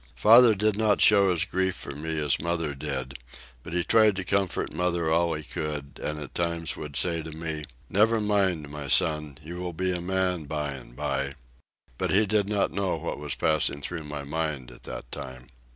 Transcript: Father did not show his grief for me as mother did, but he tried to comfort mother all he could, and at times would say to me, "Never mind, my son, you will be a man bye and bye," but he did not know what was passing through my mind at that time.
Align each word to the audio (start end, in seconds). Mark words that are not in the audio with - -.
Father 0.15 0.55
did 0.55 0.79
not 0.79 0.99
show 0.99 1.29
his 1.29 1.45
grief 1.45 1.75
for 1.75 1.91
me 1.91 2.17
as 2.17 2.39
mother 2.41 2.73
did, 2.73 3.19
but 3.61 3.73
he 3.73 3.83
tried 3.83 4.15
to 4.15 4.23
comfort 4.23 4.73
mother 4.73 5.11
all 5.11 5.35
he 5.35 5.43
could, 5.43 5.99
and 6.01 6.17
at 6.17 6.33
times 6.33 6.75
would 6.75 6.95
say 6.95 7.21
to 7.21 7.29
me, 7.29 7.65
"Never 7.87 8.19
mind, 8.19 8.69
my 8.71 8.87
son, 8.87 9.37
you 9.43 9.59
will 9.59 9.73
be 9.73 9.91
a 9.91 10.01
man 10.01 10.45
bye 10.45 10.71
and 10.71 10.95
bye," 10.95 11.35
but 11.99 12.09
he 12.09 12.25
did 12.25 12.49
not 12.49 12.71
know 12.71 12.95
what 12.95 13.19
was 13.19 13.35
passing 13.35 13.79
through 13.79 14.05
my 14.05 14.23
mind 14.23 14.71
at 14.71 14.81
that 14.85 15.11
time. 15.11 15.45